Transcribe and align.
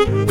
Mm-hmm. 0.00 0.29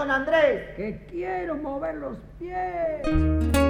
don 0.00 0.10
Andrés, 0.10 0.74
que 0.76 0.98
quiero 1.10 1.56
mover 1.56 1.96
los 1.96 2.16
pies. 2.38 3.69